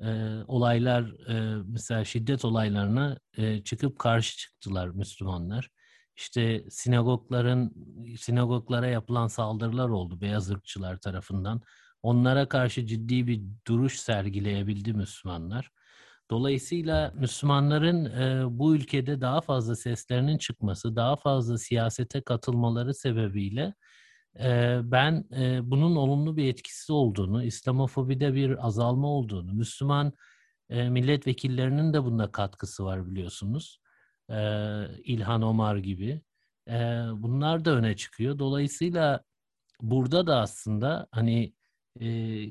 e, 0.03 0.43
olaylar, 0.47 1.03
e, 1.29 1.63
mesela 1.67 2.05
şiddet 2.05 2.45
olaylarına 2.45 3.19
e, 3.37 3.63
çıkıp 3.63 3.99
karşı 3.99 4.37
çıktılar 4.37 4.87
Müslümanlar. 4.87 5.69
İşte 6.15 6.63
sinagogların, 6.69 7.71
sinagoglara 8.17 8.87
yapılan 8.87 9.27
saldırılar 9.27 9.89
oldu 9.89 10.21
beyaz 10.21 10.49
ırkçılar 10.51 10.97
tarafından. 10.97 11.61
Onlara 12.03 12.47
karşı 12.49 12.85
ciddi 12.85 13.27
bir 13.27 13.41
duruş 13.67 13.99
sergileyebildi 13.99 14.93
Müslümanlar. 14.93 15.71
Dolayısıyla 16.31 17.11
Müslümanların 17.15 18.05
e, 18.05 18.43
bu 18.59 18.75
ülkede 18.75 19.21
daha 19.21 19.41
fazla 19.41 19.75
seslerinin 19.75 20.37
çıkması, 20.37 20.95
daha 20.95 21.15
fazla 21.15 21.57
siyasete 21.57 22.21
katılmaları 22.21 22.93
sebebiyle 22.93 23.73
ben 24.91 25.23
bunun 25.71 25.95
olumlu 25.95 26.37
bir 26.37 26.47
etkisi 26.47 26.93
olduğunu, 26.93 27.43
İslamofobide 27.43 28.33
bir 28.33 28.67
azalma 28.67 29.07
olduğunu, 29.07 29.53
Müslüman 29.53 30.13
milletvekillerinin 30.69 31.93
de 31.93 32.03
bunda 32.03 32.31
katkısı 32.31 32.85
var 32.85 33.07
biliyorsunuz. 33.07 33.79
İlhan 35.03 35.41
Omar 35.41 35.77
gibi. 35.77 36.21
Bunlar 37.11 37.65
da 37.65 37.71
öne 37.71 37.95
çıkıyor. 37.95 38.39
Dolayısıyla 38.39 39.23
burada 39.81 40.27
da 40.27 40.39
aslında 40.39 41.07
hani 41.11 41.53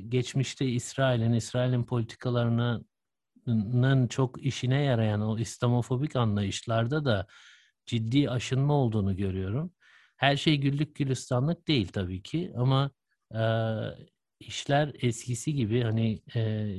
geçmişte 0.08 0.66
İsrail'in, 0.66 1.32
İsrail'in 1.32 1.84
politikalarına 1.84 2.80
çok 4.08 4.42
işine 4.42 4.82
yarayan 4.82 5.20
o 5.20 5.38
İslamofobik 5.38 6.16
anlayışlarda 6.16 7.04
da 7.04 7.26
ciddi 7.86 8.30
aşınma 8.30 8.74
olduğunu 8.74 9.16
görüyorum. 9.16 9.72
Her 10.18 10.36
şey 10.36 10.56
güllük 10.56 10.94
gülistanlık 10.94 11.68
değil 11.68 11.88
tabii 11.88 12.22
ki 12.22 12.52
ama 12.56 12.90
e, 13.34 13.42
işler 14.40 14.96
eskisi 15.00 15.54
gibi 15.54 15.82
hani 15.82 16.22
e, 16.34 16.74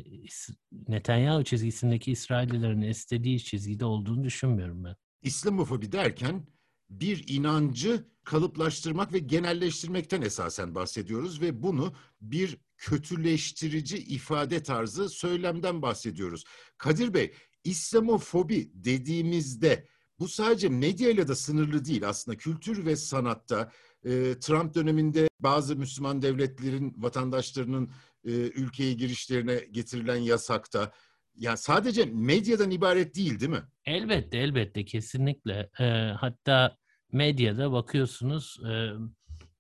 Netanyahu 0.88 1.44
çizgisindeki 1.44 2.12
İsraillilerin 2.12 2.82
istediği 2.82 3.40
çizgide 3.40 3.86
olduğunu 3.86 4.24
düşünmüyorum 4.24 4.84
ben. 4.84 4.96
İslamofobi 5.22 5.92
derken 5.92 6.48
bir 6.90 7.24
inancı 7.28 8.06
kalıplaştırmak 8.24 9.14
ve 9.14 9.20
genelleştirmekten 9.20 10.22
esasen 10.22 10.76
bahsediyoruz 10.76 11.42
ve 11.42 11.64
bunu 11.64 11.94
bir 12.22 12.58
kötüleştirici 12.78 13.98
ifade 13.98 14.64
tarzı 14.64 15.10
söylemden 15.10 15.82
bahsediyoruz. 15.82 16.44
Kadir 16.78 17.14
Bey, 17.14 17.34
İslamofobi 17.64 18.72
dediğimizde 18.74 19.88
bu 20.20 20.28
sadece 20.28 20.70
medyayla 20.70 21.28
da 21.28 21.36
sınırlı 21.36 21.86
değil 21.86 22.08
aslında 22.08 22.38
kültür 22.38 22.86
ve 22.86 22.96
sanatta 22.96 23.72
e, 24.06 24.40
Trump 24.40 24.76
döneminde 24.76 25.28
bazı 25.40 25.76
Müslüman 25.76 26.22
devletlerin 26.22 26.94
vatandaşlarının 26.98 27.90
e, 28.26 28.32
ülkeye 28.32 28.94
girişlerine 28.94 29.56
getirilen 29.72 30.16
yasakta 30.16 30.92
yani 31.36 31.58
sadece 31.58 32.06
medyadan 32.06 32.72
ibaret 32.72 33.16
değil 33.16 33.40
değil 33.40 33.52
mi? 33.52 33.64
Elbette 33.86 34.38
elbette 34.38 34.86
kesinlikle. 34.86 35.70
E, 35.80 35.86
hatta 36.18 36.78
medyada 37.12 37.72
bakıyorsunuz 37.72 38.60
e, 38.70 38.90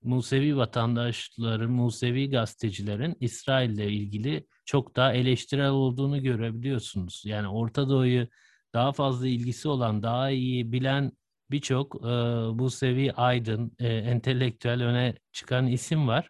Musevi 0.01 0.57
vatandaşları, 0.57 1.69
Musevi 1.69 2.29
gazetecilerin 2.29 3.15
İsrail 3.19 3.69
ile 3.69 3.91
ilgili 3.91 4.47
çok 4.65 4.95
daha 4.95 5.13
eleştirel 5.13 5.69
olduğunu 5.69 6.23
görebiliyorsunuz. 6.23 7.23
Yani 7.25 7.47
Orta 7.47 7.89
Doğu'yu 7.89 8.27
daha 8.73 8.91
fazla 8.91 9.27
ilgisi 9.27 9.67
olan, 9.69 10.03
daha 10.03 10.29
iyi 10.29 10.71
bilen 10.71 11.11
birçok 11.51 11.95
e, 12.05 12.07
Musevi 12.53 13.13
aydın, 13.13 13.71
e, 13.79 13.87
entelektüel 13.87 14.83
öne 14.83 15.15
çıkan 15.31 15.67
isim 15.67 16.07
var. 16.07 16.29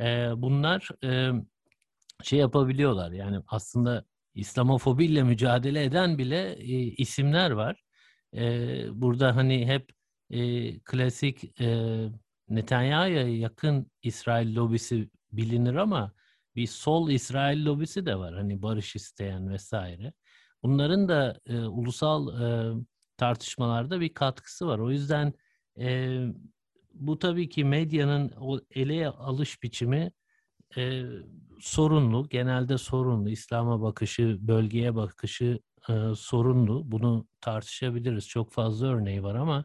E, 0.00 0.30
bunlar 0.36 0.88
e, 1.04 1.30
şey 2.22 2.38
yapabiliyorlar. 2.38 3.12
Yani 3.12 3.40
aslında 3.46 4.04
İslamofobiyle 4.34 5.22
mücadele 5.22 5.84
eden 5.84 6.18
bile 6.18 6.52
e, 6.52 6.64
isimler 6.82 7.50
var. 7.50 7.82
E, 8.36 8.86
burada 9.00 9.36
hani 9.36 9.66
hep 9.66 9.90
e, 10.30 10.78
klasik 10.80 11.60
e, 11.60 11.98
Netanyahu'ya 12.48 13.28
yakın 13.28 13.90
İsrail 14.02 14.56
lobisi 14.56 15.10
bilinir 15.32 15.74
ama 15.74 16.12
bir 16.56 16.66
sol 16.66 17.10
İsrail 17.10 17.64
lobisi 17.66 18.06
de 18.06 18.16
var. 18.16 18.34
Hani 18.34 18.62
barış 18.62 18.96
isteyen 18.96 19.50
vesaire. 19.50 20.12
Bunların 20.64 21.08
da 21.08 21.40
e, 21.46 21.58
ulusal 21.58 22.42
e, 22.42 22.74
tartışmalarda 23.16 24.00
bir 24.00 24.14
katkısı 24.14 24.66
var. 24.66 24.78
O 24.78 24.90
yüzden 24.90 25.32
e, 25.78 26.18
bu 26.94 27.18
tabii 27.18 27.48
ki 27.48 27.64
medyanın 27.64 28.32
o 28.40 28.60
ele 28.70 29.08
alış 29.08 29.62
biçimi 29.62 30.12
e, 30.76 31.02
sorunlu, 31.60 32.28
genelde 32.28 32.78
sorunlu. 32.78 33.30
İslam'a 33.30 33.82
bakışı, 33.82 34.38
bölgeye 34.40 34.94
bakışı 34.94 35.58
e, 35.88 35.92
sorunlu. 36.16 36.92
Bunu 36.92 37.26
tartışabiliriz. 37.40 38.28
Çok 38.28 38.52
fazla 38.52 38.86
örneği 38.86 39.22
var 39.22 39.34
ama 39.34 39.64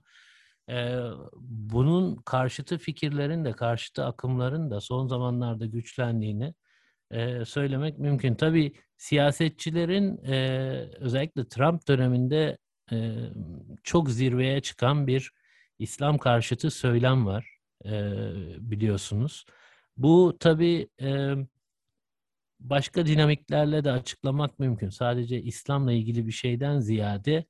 e, 0.69 0.99
bunun 1.41 2.15
karşıtı 2.15 2.77
fikirlerin 2.77 3.45
de, 3.45 3.51
karşıtı 3.51 4.05
akımların 4.05 4.71
da 4.71 4.81
son 4.81 5.07
zamanlarda 5.07 5.65
güçlendiğini 5.65 6.53
e, 7.11 7.45
söylemek 7.45 7.99
mümkün. 7.99 8.35
Tabii 8.35 8.73
siyasetçilerin 8.99 10.25
e, 10.25 10.37
özellikle 10.99 11.47
Trump 11.47 11.87
döneminde 11.87 12.57
e, 12.91 13.15
çok 13.83 14.09
zirveye 14.09 14.61
çıkan 14.61 15.07
bir 15.07 15.31
İslam 15.79 16.17
karşıtı 16.17 16.71
söylem 16.71 17.25
var 17.25 17.57
e, 17.85 17.91
biliyorsunuz. 18.59 19.45
Bu 19.97 20.37
tabii 20.39 20.89
e, 21.01 21.33
başka 22.59 23.05
dinamiklerle 23.05 23.83
de 23.83 23.91
açıklamak 23.91 24.59
mümkün. 24.59 24.89
Sadece 24.89 25.41
İslam'la 25.41 25.91
ilgili 25.91 26.27
bir 26.27 26.31
şeyden 26.31 26.79
ziyade 26.79 27.45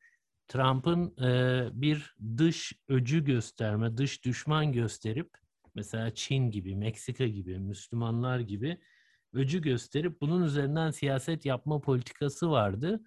Trump'ın 0.48 1.24
e, 1.24 1.82
bir 1.82 2.16
dış 2.38 2.74
öcü 2.88 3.26
gösterme, 3.26 3.98
dış 3.98 4.26
düşman 4.26 4.72
gösterip 4.72 5.30
mesela 5.76 6.14
Çin 6.16 6.52
gibi, 6.52 6.76
Meksika 6.76 7.28
gibi, 7.28 7.60
Müslümanlar 7.60 8.40
gibi 8.40 8.78
öcü 9.34 9.62
gösterip 9.62 10.22
bunun 10.22 10.44
üzerinden 10.44 10.92
siyaset 10.92 11.46
yapma 11.46 11.82
politikası 11.82 12.52
vardı. 12.52 13.02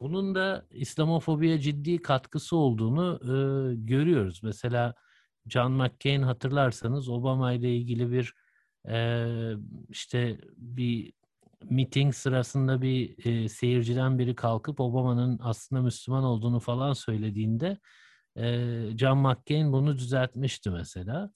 Bunun 0.00 0.34
da 0.34 0.66
İslamofobiye 0.70 1.60
ciddi 1.60 2.02
katkısı 2.02 2.56
olduğunu 2.56 3.20
e, 3.22 3.36
görüyoruz. 3.76 4.40
Mesela 4.42 4.94
John 5.48 5.72
McCain 5.72 6.22
hatırlarsanız 6.22 7.08
Obama 7.08 7.52
ile 7.52 7.76
ilgili 7.76 8.12
bir 8.12 8.34
e, 8.88 9.26
işte 9.88 10.40
bir 10.56 11.12
miting 11.70 12.14
sırasında 12.14 12.82
bir 12.82 13.26
e, 13.26 13.48
seyirciden 13.48 14.18
biri 14.18 14.34
kalkıp 14.34 14.80
Obama'nın 14.80 15.38
aslında 15.42 15.82
Müslüman 15.82 16.24
olduğunu 16.24 16.60
falan 16.60 16.92
söylediğinde 16.92 17.78
e, 18.36 18.68
John 18.98 19.18
McCain 19.18 19.72
bunu 19.72 19.98
düzeltmişti 19.98 20.70
mesela. 20.70 21.30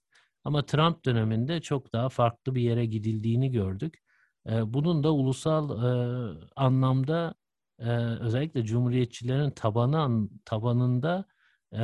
Ama 0.45 0.67
Trump 0.67 1.05
döneminde 1.05 1.61
çok 1.61 1.93
daha 1.93 2.09
farklı 2.09 2.55
bir 2.55 2.63
yere 2.63 2.87
gidildiğini 2.87 3.51
gördük. 3.51 3.99
E, 4.49 4.75
bunun 4.75 5.05
da 5.05 5.13
ulusal 5.13 5.71
e, 5.71 6.39
anlamda 6.57 7.35
e, 7.79 7.91
özellikle 8.21 8.65
cumhuriyetçilerin 8.65 9.51
tabanı 9.51 10.29
tabanında 10.45 11.25
e, 11.73 11.83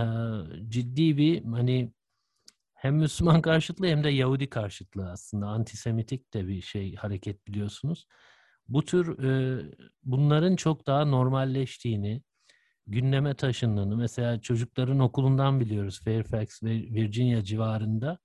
ciddi 0.68 1.16
bir 1.16 1.44
hani 1.44 1.92
hem 2.74 2.96
Müslüman 2.96 3.42
karşıtlığı 3.42 3.86
hem 3.86 4.04
de 4.04 4.10
Yahudi 4.10 4.50
karşıtlığı 4.50 5.10
aslında 5.10 5.46
antisemitik 5.46 6.34
de 6.34 6.48
bir 6.48 6.60
şey 6.62 6.94
hareket 6.94 7.46
biliyorsunuz. 7.46 8.06
Bu 8.68 8.84
tür 8.84 9.18
bunların 10.04 10.56
çok 10.56 10.86
daha 10.86 11.04
normalleştiğini, 11.04 12.22
gündeme 12.86 13.34
taşındığını 13.34 13.96
mesela 13.96 14.40
çocukların 14.40 14.98
okulundan 14.98 15.60
biliyoruz 15.60 16.00
Fairfax 16.04 16.62
ve 16.62 16.70
Virginia 16.70 17.44
civarında 17.44 18.18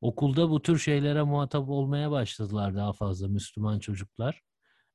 okulda 0.00 0.50
bu 0.50 0.62
tür 0.62 0.78
şeylere 0.78 1.22
muhatap 1.22 1.68
olmaya 1.68 2.10
başladılar 2.10 2.74
daha 2.74 2.92
fazla 2.92 3.28
Müslüman 3.28 3.78
çocuklar. 3.78 4.42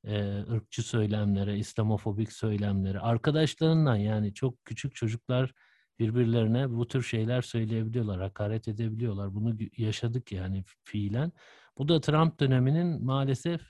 Ee, 0.04 0.44
ırkçı 0.52 0.84
söylemlere, 0.84 1.58
İslamofobik 1.58 2.34
söylemlere, 2.34 3.00
arkadaşlarından 3.00 3.96
yani 3.96 4.34
çok 4.34 4.66
küçük 4.66 4.96
çocuklar 4.96 5.54
birbirlerine 6.00 6.70
bu 6.72 6.88
tür 6.88 7.04
şeyler 7.04 7.42
söyleyebiliyorlar, 7.42 8.22
hakaret 8.22 8.68
edebiliyorlar. 8.68 9.36
Bunu 9.36 9.58
yaşadık 9.78 10.32
yani 10.32 10.64
fiilen. 10.84 11.32
Bu 11.78 11.88
da 11.88 12.02
Trump 12.02 12.40
döneminin 12.40 13.06
maalesef 13.06 13.62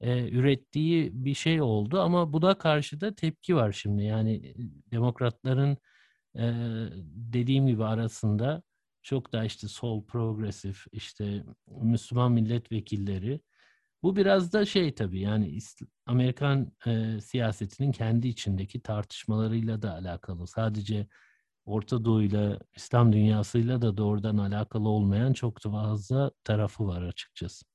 e, 0.00 0.28
ürettiği 0.30 1.10
bir 1.24 1.34
şey 1.34 1.62
oldu 1.62 2.00
ama 2.00 2.32
bu 2.32 2.42
da 2.42 2.58
karşıda 2.58 3.14
tepki 3.14 3.56
var 3.56 3.72
şimdi. 3.72 4.04
Yani 4.04 4.54
demokratların 4.92 5.76
e, 6.36 6.44
dediğim 7.32 7.66
gibi 7.66 7.84
arasında 7.84 8.62
çok 9.04 9.32
da 9.34 9.44
işte 9.44 9.68
sol 9.68 10.04
progresif 10.06 10.86
işte 10.92 11.44
Müslüman 11.82 12.32
milletvekilleri 12.32 13.40
bu 14.02 14.16
biraz 14.16 14.52
da 14.52 14.66
şey 14.66 14.94
tabii 14.94 15.20
yani 15.20 15.58
Amerikan 16.06 16.72
e, 16.86 17.20
siyasetinin 17.20 17.92
kendi 17.92 18.28
içindeki 18.28 18.80
tartışmalarıyla 18.82 19.82
da 19.82 19.92
alakalı. 19.94 20.46
Sadece 20.46 21.08
Orta 21.66 22.04
Doğu'yla, 22.04 22.58
İslam 22.76 23.12
dünyasıyla 23.12 23.82
da 23.82 23.96
doğrudan 23.96 24.38
alakalı 24.38 24.88
olmayan 24.88 25.32
çok 25.32 25.60
fazla 25.60 26.30
tarafı 26.44 26.86
var 26.86 27.02
açıkçası. 27.02 27.66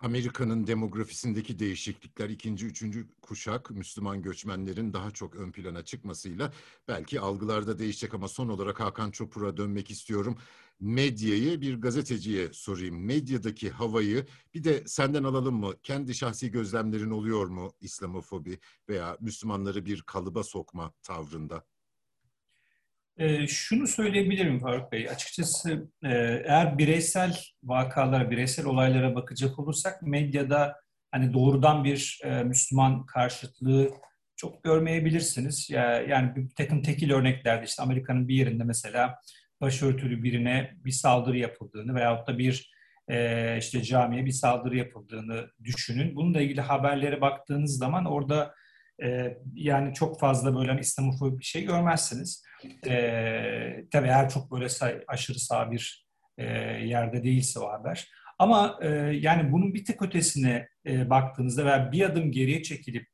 Amerika'nın 0.00 0.66
demografisindeki 0.66 1.58
değişiklikler 1.58 2.28
ikinci, 2.28 2.66
üçüncü 2.66 3.08
kuşak 3.22 3.70
Müslüman 3.70 4.22
göçmenlerin 4.22 4.92
daha 4.92 5.10
çok 5.10 5.36
ön 5.36 5.52
plana 5.52 5.84
çıkmasıyla 5.84 6.52
belki 6.88 7.20
algılarda 7.20 7.78
değişecek 7.78 8.14
ama 8.14 8.28
son 8.28 8.48
olarak 8.48 8.80
Hakan 8.80 9.10
Çopur'a 9.10 9.56
dönmek 9.56 9.90
istiyorum. 9.90 10.38
Medyayı 10.80 11.60
bir 11.60 11.80
gazeteciye 11.80 12.52
sorayım. 12.52 13.04
Medyadaki 13.04 13.70
havayı 13.70 14.26
bir 14.54 14.64
de 14.64 14.82
senden 14.86 15.24
alalım 15.24 15.54
mı? 15.54 15.74
Kendi 15.82 16.14
şahsi 16.14 16.50
gözlemlerin 16.50 17.10
oluyor 17.10 17.46
mu 17.46 17.72
İslamofobi 17.80 18.58
veya 18.88 19.16
Müslümanları 19.20 19.84
bir 19.86 20.02
kalıba 20.02 20.42
sokma 20.42 20.92
tavrında? 21.02 21.64
E, 23.16 23.46
şunu 23.46 23.86
söyleyebilirim 23.86 24.60
Faruk 24.60 24.92
Bey. 24.92 25.08
Açıkçası 25.08 25.88
e, 26.04 26.08
eğer 26.44 26.78
bireysel 26.78 27.38
vakalara, 27.62 28.30
bireysel 28.30 28.66
olaylara 28.66 29.14
bakacak 29.14 29.58
olursak 29.58 30.02
medyada 30.02 30.76
hani 31.10 31.34
doğrudan 31.34 31.84
bir 31.84 32.20
e, 32.24 32.42
Müslüman 32.42 33.06
karşıtlığı 33.06 33.90
çok 34.36 34.64
görmeyebilirsiniz. 34.64 35.70
Yani 36.08 36.36
bir 36.36 36.54
takım 36.54 36.82
tekil 36.82 37.10
örneklerde 37.10 37.64
işte 37.64 37.82
Amerika'nın 37.82 38.28
bir 38.28 38.34
yerinde 38.34 38.64
mesela 38.64 39.18
başörtülü 39.60 40.22
birine 40.22 40.70
bir 40.84 40.90
saldırı 40.90 41.38
yapıldığını 41.38 41.94
veyahut 41.94 42.28
da 42.28 42.38
bir 42.38 42.72
e, 43.08 43.56
işte 43.58 43.82
camiye 43.82 44.24
bir 44.24 44.30
saldırı 44.32 44.76
yapıldığını 44.76 45.50
düşünün. 45.64 46.16
Bununla 46.16 46.40
ilgili 46.40 46.60
haberlere 46.60 47.20
baktığınız 47.20 47.78
zaman 47.78 48.04
orada 48.04 48.54
e, 49.02 49.38
yani 49.54 49.94
çok 49.94 50.20
fazla 50.20 50.56
böyle 50.56 50.70
hani 50.70 50.80
İslamofobi 50.80 51.38
bir 51.38 51.44
şey 51.44 51.64
görmezsiniz. 51.64 52.44
E, 52.86 52.92
tabii 53.90 54.06
eğer 54.06 54.28
çok 54.28 54.52
böyle 54.52 54.68
say, 54.68 55.04
aşırı 55.08 55.38
sağ 55.38 55.70
bir 55.70 56.06
e, 56.38 56.44
yerde 56.86 57.24
değilse 57.24 57.60
o 57.60 57.68
haber. 57.68 58.08
Ama 58.38 58.78
e, 58.82 58.88
yani 59.20 59.52
bunun 59.52 59.74
bir 59.74 59.84
tık 59.84 60.02
ötesine 60.02 60.68
e, 60.86 61.10
baktığınızda 61.10 61.64
veya 61.64 61.92
bir 61.92 62.02
adım 62.02 62.32
geriye 62.32 62.62
çekilip 62.62 63.06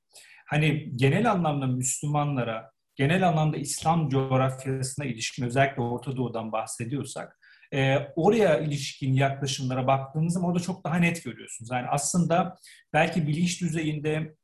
hani 0.47 0.97
genel 0.97 1.31
anlamda 1.31 1.67
Müslümanlara, 1.67 2.71
genel 2.95 3.29
anlamda 3.29 3.57
İslam 3.57 4.09
coğrafyasına 4.09 5.05
ilişkin 5.05 5.45
özellikle 5.45 5.83
Orta 5.83 6.17
Doğu'dan 6.17 6.53
bahsediyorsak 6.53 7.39
e, 7.75 7.99
oraya 8.17 8.59
ilişkin 8.59 9.13
yaklaşımlara 9.13 9.87
baktığınızda 9.87 10.41
orada 10.41 10.61
çok 10.61 10.85
daha 10.85 10.97
net 10.97 11.25
görüyorsunuz. 11.25 11.71
Yani 11.73 11.87
aslında 11.89 12.57
belki 12.93 13.27
bilinç 13.27 13.61
düzeyinde 13.61 14.35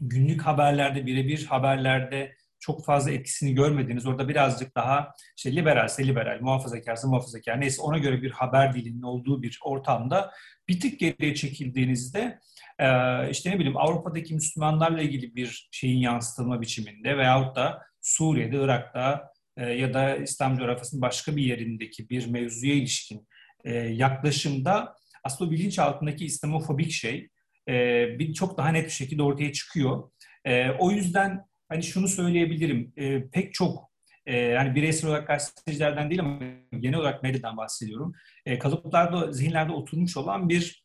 günlük 0.00 0.42
haberlerde, 0.42 1.06
birebir 1.06 1.46
haberlerde 1.46 2.34
çok 2.60 2.84
fazla 2.84 3.10
etkisini 3.10 3.54
görmediğiniz, 3.54 4.06
orada 4.06 4.28
birazcık 4.28 4.76
daha 4.76 5.14
işte 5.36 5.56
liberalse 5.56 6.06
liberal, 6.06 6.40
muhafazakarsa 6.40 7.08
muhafazakar, 7.08 7.60
neyse 7.60 7.82
ona 7.82 7.98
göre 7.98 8.22
bir 8.22 8.30
haber 8.30 8.74
dilinin 8.74 9.02
olduğu 9.02 9.42
bir 9.42 9.58
ortamda 9.64 10.30
bir 10.68 10.80
tık 10.80 10.98
geriye 11.00 11.34
çekildiğinizde 11.34 12.38
işte 13.30 13.50
ne 13.50 13.58
bileyim 13.58 13.76
Avrupa'daki 13.76 14.34
Müslümanlarla 14.34 15.02
ilgili 15.02 15.36
bir 15.36 15.68
şeyin 15.70 15.98
yansıtılma 15.98 16.60
biçiminde 16.60 17.18
veyahut 17.18 17.56
da 17.56 17.82
Suriye'de, 18.00 18.56
Irak'ta 18.56 19.30
ya 19.56 19.94
da 19.94 20.16
İslam 20.16 20.58
coğrafyasının 20.58 21.02
başka 21.02 21.36
bir 21.36 21.42
yerindeki 21.42 22.10
bir 22.10 22.26
mevzuya 22.26 22.74
ilişkin 22.74 23.28
yaklaşımda 23.90 24.94
aslında 25.24 25.50
bilinç 25.50 25.78
altındaki 25.78 26.24
İslamofobik 26.24 26.90
şey 26.90 27.28
e, 27.68 28.06
bir 28.18 28.34
çok 28.34 28.58
daha 28.58 28.68
net 28.68 28.84
bir 28.84 28.90
şekilde 28.90 29.22
ortaya 29.22 29.52
çıkıyor. 29.52 30.10
E, 30.44 30.70
o 30.70 30.90
yüzden 30.90 31.44
hani 31.68 31.82
şunu 31.82 32.08
söyleyebilirim. 32.08 32.92
E, 32.96 33.28
pek 33.30 33.54
çok 33.54 33.90
e, 34.26 34.36
yani 34.36 34.74
bireysel 34.74 35.10
olarak 35.10 35.26
gazetecilerden 35.26 36.10
değil 36.10 36.20
ama 36.20 36.38
genel 36.78 36.98
olarak 36.98 37.22
medyadan 37.22 37.56
bahsediyorum. 37.56 38.12
Kalıplarda, 38.60 39.32
zihinlerde 39.32 39.72
oturmuş 39.72 40.16
olan 40.16 40.48
bir 40.48 40.84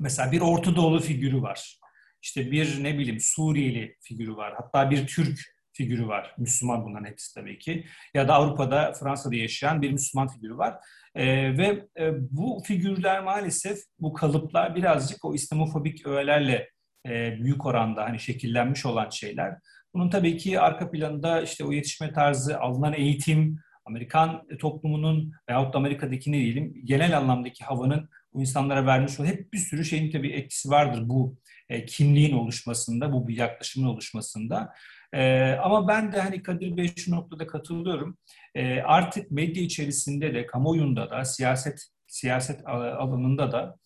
mesela 0.00 0.32
bir 0.32 0.40
Orta 0.40 1.00
figürü 1.00 1.42
var. 1.42 1.78
İşte 2.22 2.50
bir 2.50 2.84
ne 2.84 2.98
bileyim 2.98 3.20
Suriyeli 3.20 3.96
figürü 4.00 4.36
var. 4.36 4.54
Hatta 4.56 4.90
bir 4.90 5.06
Türk 5.06 5.57
figürü 5.78 6.08
var. 6.08 6.34
Müslüman 6.38 6.84
bunların 6.84 7.06
hepsi 7.06 7.34
tabii 7.34 7.58
ki. 7.58 7.84
Ya 8.14 8.28
da 8.28 8.34
Avrupa'da, 8.34 8.92
Fransa'da 8.92 9.34
yaşayan 9.34 9.82
bir 9.82 9.90
Müslüman 9.90 10.28
figürü 10.28 10.56
var. 10.56 10.74
E, 11.14 11.26
ve 11.58 11.86
e, 11.98 12.12
bu 12.30 12.62
figürler 12.66 13.20
maalesef, 13.24 13.78
bu 13.98 14.12
kalıplar 14.12 14.74
birazcık 14.74 15.24
o 15.24 15.34
İslamofobik 15.34 16.06
öğelerle 16.06 16.70
e, 17.06 17.38
büyük 17.44 17.66
oranda 17.66 18.04
hani 18.04 18.20
şekillenmiş 18.20 18.86
olan 18.86 19.10
şeyler. 19.10 19.54
Bunun 19.94 20.10
tabii 20.10 20.36
ki 20.36 20.60
arka 20.60 20.90
planında 20.90 21.42
işte 21.42 21.64
o 21.64 21.72
yetişme 21.72 22.12
tarzı, 22.12 22.60
alınan 22.60 22.92
eğitim, 22.92 23.58
Amerikan 23.84 24.46
toplumunun 24.58 25.32
veyahut 25.48 25.74
da 25.74 25.78
Amerika'daki 25.78 26.32
ne 26.32 26.38
diyelim 26.38 26.74
genel 26.84 27.18
anlamdaki 27.18 27.64
havanın 27.64 28.08
bu 28.34 28.40
insanlara 28.40 28.86
vermiş 28.86 29.20
olduğu 29.20 29.28
hep 29.28 29.52
bir 29.52 29.58
sürü 29.58 29.84
şeyin 29.84 30.10
tabii 30.10 30.32
etkisi 30.32 30.70
vardır 30.70 31.02
bu 31.08 31.36
e, 31.68 31.84
kimliğin 31.84 32.34
oluşmasında, 32.34 33.12
bu 33.12 33.28
bir 33.28 33.36
yaklaşımın 33.36 33.88
oluşmasında. 33.88 34.74
E, 35.12 35.52
ama 35.52 35.88
ben 35.88 36.12
de 36.12 36.20
hani 36.20 36.42
Kadir 36.42 36.76
Bey 36.76 36.92
şu 36.96 37.10
noktada 37.10 37.46
katılıyorum. 37.46 38.18
E, 38.54 38.80
artık 38.80 39.30
medya 39.30 39.62
içerisinde 39.62 40.34
de, 40.34 40.46
kamuoyunda 40.46 41.10
da, 41.10 41.24
siyaset 41.24 41.88
siyaset 42.06 42.60
alanında 42.66 43.52
da 43.52 43.76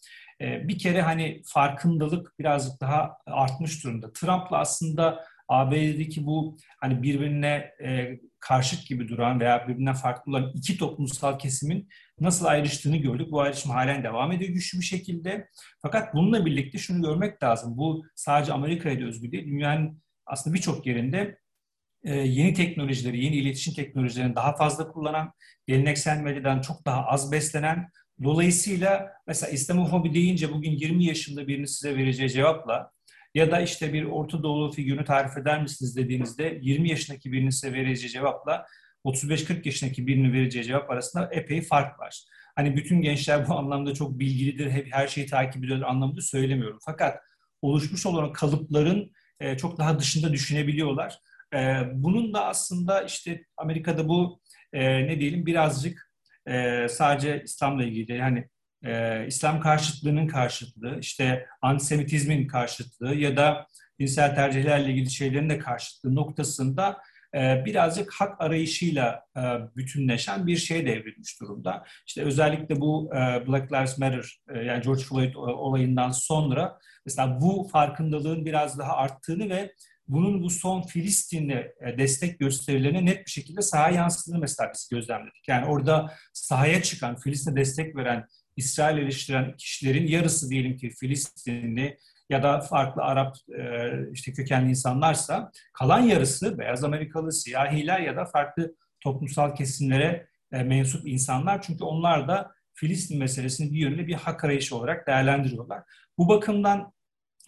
e, 0.41 0.69
bir 0.69 0.79
kere 0.79 1.03
hani 1.03 1.43
farkındalık 1.47 2.39
birazcık 2.39 2.81
daha 2.81 3.17
artmış 3.27 3.85
durumda. 3.85 4.13
Trump'la 4.13 4.59
aslında 4.59 5.25
ABD'deki 5.49 6.27
bu 6.27 6.57
hani 6.81 7.03
birbirine 7.03 7.71
e, 7.85 8.19
karşıt 8.41 8.87
gibi 8.89 9.09
duran 9.09 9.41
veya 9.41 9.69
birbirinden 9.69 9.95
farklı 9.95 10.33
olan 10.33 10.53
iki 10.55 10.79
toplumsal 10.79 11.39
kesimin 11.39 11.89
nasıl 12.21 12.47
ayrıştığını 12.47 12.97
gördük. 12.97 13.31
Bu 13.31 13.41
ayrışım 13.41 13.71
halen 13.71 14.05
devam 14.05 14.33
ediyor 14.33 14.51
güçlü 14.51 14.81
bir 14.81 14.85
şekilde. 14.85 15.49
Fakat 15.83 16.15
bununla 16.15 16.47
birlikte 16.47 16.79
şunu 16.79 17.03
görmek 17.03 17.43
lazım. 17.43 17.77
Bu 17.77 18.05
sadece 18.15 18.53
Amerika'ya 18.53 19.07
özgü 19.07 19.33
değil. 19.33 19.47
Dünyanın 19.47 20.03
aslında 20.27 20.57
birçok 20.57 20.87
yerinde 20.87 21.39
e, 22.05 22.15
yeni 22.15 22.55
teknolojileri, 22.55 23.25
yeni 23.25 23.37
iletişim 23.37 23.75
teknolojilerini 23.75 24.37
daha 24.37 24.57
fazla 24.57 24.89
kullanan, 24.89 25.33
geleneksel 25.67 26.21
medyadan 26.21 26.61
çok 26.61 26.87
daha 26.87 27.07
az 27.07 27.33
beslenen, 27.33 27.89
dolayısıyla 28.23 29.13
mesela 29.27 29.53
İslamofobi 29.53 30.15
deyince 30.15 30.53
bugün 30.53 30.71
20 30.71 31.05
yaşında 31.05 31.49
birinin 31.49 31.65
size 31.65 31.97
vereceği 31.97 32.31
cevapla 32.31 32.91
ya 33.35 33.51
da 33.51 33.61
işte 33.61 33.93
bir 33.93 34.05
Orta 34.05 34.43
Doğulu 34.43 34.73
figürünü 34.73 35.05
tarif 35.05 35.39
eder 35.39 35.63
misiniz 35.63 35.97
dediğinizde 35.97 36.59
20 36.63 36.91
yaşındaki 36.91 37.33
birinin 37.33 37.51
size 37.51 37.73
vereceği 37.73 38.11
cevapla 38.11 38.67
35-40 39.05 39.67
yaşındaki 39.67 40.07
birinin 40.07 40.33
vereceği 40.33 40.65
cevap 40.65 40.91
arasında 40.91 41.29
epey 41.33 41.63
fark 41.63 42.01
var. 42.01 42.25
Hani 42.57 42.77
bütün 42.77 43.03
gençler 43.03 43.49
bu 43.49 43.55
anlamda 43.55 43.95
çok 43.95 44.19
bilgilidir, 44.19 44.71
hep 44.71 44.95
her 44.95 45.09
şeyi 45.09 45.27
takip 45.27 45.65
ediyor 45.65 45.83
anlamında 45.83 46.21
söylemiyorum. 46.21 46.79
Fakat 46.85 47.19
oluşmuş 47.63 48.07
olan 48.07 48.33
kalıpların 48.33 49.13
e, 49.43 49.57
çok 49.57 49.79
daha 49.79 49.99
dışında 49.99 50.33
düşünebiliyorlar. 50.33 51.19
E, 51.55 51.83
bunun 51.93 52.35
da 52.35 52.45
aslında 52.47 53.03
işte 53.03 53.45
Amerika'da 53.57 54.09
bu 54.09 54.41
e, 54.73 55.07
ne 55.07 55.21
diyelim 55.21 55.47
birazcık 55.47 56.13
sadece 56.89 57.43
İslam'la 57.45 57.85
ilgili 57.85 58.13
yani 58.13 58.49
e, 58.85 59.27
İslam 59.27 59.61
karşıtlığının 59.61 60.27
karşıtlığı, 60.27 60.99
işte 61.01 61.47
antisemitizmin 61.63 62.47
karşıtlığı 62.47 63.15
ya 63.15 63.37
da 63.37 63.67
dinsel 63.99 64.35
tercihlerle 64.35 64.91
ilgili 64.91 65.11
şeylerin 65.11 65.51
de 65.51 65.59
karşıtlığı 65.59 66.15
noktasında 66.15 66.99
birazcık 67.35 68.13
hak 68.13 68.41
arayışıyla 68.41 69.25
e, 69.37 69.41
bütünleşen 69.77 70.47
bir 70.47 70.57
şeye 70.57 70.87
devrilmiş 70.87 71.41
durumda. 71.41 71.85
İşte 72.07 72.23
özellikle 72.23 72.81
bu 72.81 73.11
e, 73.15 73.47
Black 73.47 73.73
Lives 73.73 73.99
Matter 73.99 74.41
e, 74.55 74.59
yani 74.59 74.83
George 74.83 75.03
Floyd 75.03 75.35
olayından 75.35 76.11
sonra 76.11 76.79
mesela 77.07 77.41
bu 77.41 77.69
farkındalığın 77.73 78.45
biraz 78.45 78.79
daha 78.79 78.97
arttığını 78.97 79.51
ve 79.51 79.73
bunun 80.09 80.43
bu 80.43 80.51
son 80.51 80.83
Filistin'e 80.83 81.73
destek 81.99 82.39
gösterilerine 82.39 83.05
net 83.07 83.27
bir 83.27 83.31
şekilde 83.31 83.63
sahaya 83.63 83.97
yansıdığını 83.97 84.39
mesela 84.39 84.71
biz 84.75 84.89
gözlemledik. 84.89 85.49
Yani 85.49 85.67
orada 85.67 86.13
sahaya 86.33 86.83
çıkan, 86.83 87.17
Filistin'e 87.17 87.57
destek 87.57 87.97
veren, 87.97 88.27
İsrail 88.57 88.99
eleştiren 88.99 89.57
kişilerin 89.57 90.07
yarısı 90.07 90.51
diyelim 90.51 90.77
ki 90.77 90.91
Filistinli 90.91 91.99
ya 92.33 92.43
da 92.43 92.61
farklı 92.61 93.03
Arap 93.03 93.37
işte 94.13 94.33
kökenli 94.33 94.71
insanlarsa 94.71 95.51
kalan 95.73 96.01
yarısı 96.01 96.59
beyaz 96.59 96.85
Amerikalı, 96.85 97.33
siyahiler 97.33 98.01
ya 98.01 98.17
da 98.17 98.25
farklı 98.25 98.75
toplumsal 99.01 99.55
kesimlere 99.55 100.27
mensup 100.51 101.09
insanlar. 101.09 101.63
Çünkü 101.63 101.85
onlar 101.85 102.29
da 102.29 102.53
Filistin 102.75 103.19
meselesini 103.19 103.73
bir 103.73 103.79
yönde 103.79 104.07
bir 104.07 104.15
hak 104.15 104.45
arayışı 104.45 104.77
olarak 104.77 105.07
değerlendiriyorlar. 105.07 105.83
Bu 106.19 106.29
bakımdan 106.29 106.93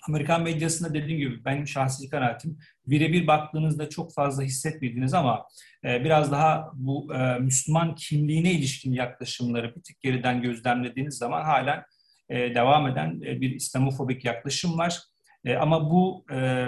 Amerikan 0.09 0.43
medyasında 0.43 0.95
dediğim 0.95 1.19
gibi 1.19 1.45
benim 1.45 1.69
şahsi 1.69 2.09
kanaatim 2.09 2.59
birebir 2.87 3.27
baktığınızda 3.27 3.89
çok 3.89 4.15
fazla 4.15 4.43
hissetmediğiniz 4.43 5.15
ama 5.15 5.47
e, 5.85 6.05
biraz 6.05 6.33
daha 6.33 6.71
bu 6.75 7.15
e, 7.15 7.39
Müslüman 7.39 7.95
kimliğine 7.95 8.53
ilişkin 8.53 8.93
yaklaşımları 8.93 9.75
bir 9.77 9.83
tık 9.83 10.01
geriden 10.01 10.43
gözlemlediğiniz 10.43 11.19
zaman 11.19 11.43
halen 11.43 11.85
e, 12.29 12.55
devam 12.55 12.87
eden 12.87 13.21
e, 13.27 13.41
bir 13.41 13.51
İslamofobik 13.51 14.25
yaklaşım 14.25 14.79
var. 14.79 15.03
E, 15.45 15.57
ama 15.57 15.91
bu 15.91 16.25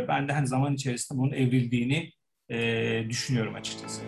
ben 0.09 0.29
de 0.29 0.33
hani 0.33 0.47
zaman 0.47 0.75
içerisinde 0.75 1.19
bunun 1.19 1.33
evrildiğini 1.33 2.13
düşünüyorum 3.09 3.55
açıkçası. 3.55 4.03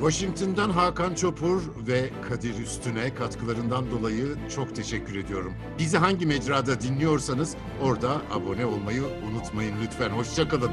Washington'dan 0.00 0.70
Hakan 0.70 1.14
Çopur 1.14 1.86
ve 1.86 2.10
Kadir 2.28 2.58
Üstün'e 2.58 3.14
katkılarından 3.14 3.90
dolayı 3.90 4.26
çok 4.54 4.76
teşekkür 4.76 5.16
ediyorum. 5.16 5.54
Bizi 5.78 5.98
hangi 5.98 6.26
mecrada 6.26 6.80
dinliyorsanız 6.80 7.56
orada 7.82 8.10
abone 8.30 8.66
olmayı 8.66 9.02
unutmayın 9.02 9.74
lütfen. 9.82 10.10
Hoşçakalın. 10.10 10.72